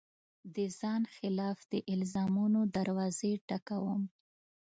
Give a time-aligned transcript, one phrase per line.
[0.55, 4.03] د ځان خلاف د الزامونو دروازې ټک وم